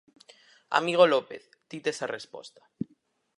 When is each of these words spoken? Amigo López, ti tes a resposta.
Amigo 0.79 1.05
López, 1.13 1.43
ti 1.69 1.77
tes 1.85 1.97
a 2.05 2.11
resposta. 2.17 2.61